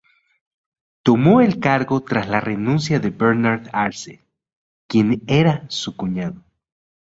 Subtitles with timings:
[1.03, 4.19] Tomó el cargo tras la renuncia de Bernardo Arce,
[4.87, 6.43] quien era su cuñado.